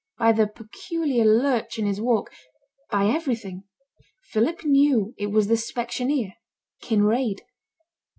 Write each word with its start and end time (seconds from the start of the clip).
By 0.17 0.31
the 0.31 0.47
peculiar 0.47 1.23
lurch 1.25 1.77
in 1.77 1.85
his 1.85 2.01
walk 2.01 2.31
by 2.89 3.05
everything 3.05 3.65
Philip 4.23 4.65
knew 4.65 5.13
it 5.15 5.27
was 5.27 5.45
the 5.45 5.53
specksioneer, 5.57 6.33
Kinraid. 6.81 7.41